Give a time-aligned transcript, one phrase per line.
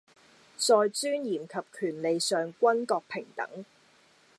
[0.57, 3.47] 在尊嚴及權利上均各平等